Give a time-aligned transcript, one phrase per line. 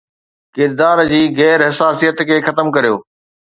[0.55, 2.95] ڪردار جي غير حساسيت کي ختم ڪريو